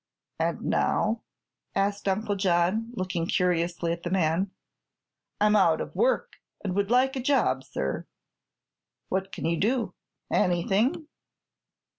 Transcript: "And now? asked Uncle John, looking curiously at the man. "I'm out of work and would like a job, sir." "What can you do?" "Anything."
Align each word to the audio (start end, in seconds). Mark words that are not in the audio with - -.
"And 0.39 0.63
now? 0.63 1.21
asked 1.75 2.07
Uncle 2.07 2.35
John, 2.35 2.89
looking 2.95 3.27
curiously 3.27 3.91
at 3.91 4.01
the 4.01 4.09
man. 4.09 4.49
"I'm 5.39 5.55
out 5.55 5.79
of 5.79 5.95
work 5.95 6.37
and 6.63 6.73
would 6.73 6.89
like 6.89 7.15
a 7.15 7.19
job, 7.21 7.63
sir." 7.63 8.07
"What 9.09 9.31
can 9.31 9.45
you 9.45 9.57
do?" 9.57 9.93
"Anything." 10.33 11.07